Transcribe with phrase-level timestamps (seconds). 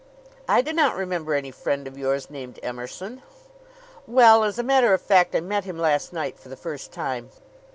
[0.47, 3.21] "I do not remember any friend of yours named Emerson."
[4.07, 7.29] "Well, as a matter of fact, I met him last night for the first time.